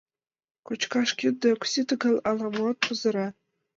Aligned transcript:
Кочкаш 0.65 1.09
кинде 1.17 1.47
ок 1.55 1.63
сите 1.71 1.95
гын, 2.03 2.15
ала-моат 2.29 2.77
пызыра. 2.85 3.27